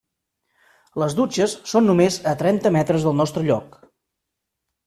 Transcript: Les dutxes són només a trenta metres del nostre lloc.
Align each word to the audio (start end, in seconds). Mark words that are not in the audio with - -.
Les 1.01 1.15
dutxes 1.19 1.53
són 1.73 1.85
només 1.89 2.19
a 2.33 2.35
trenta 2.41 2.75
metres 2.79 3.09
del 3.09 3.17
nostre 3.21 3.47
lloc. 3.51 3.81